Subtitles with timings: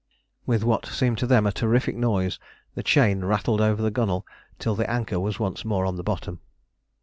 [0.47, 2.39] With what seemed to them a terrific noise,
[2.73, 4.25] the chain rattled over the gunwale
[4.57, 6.39] till the anchor was once more on the bottom.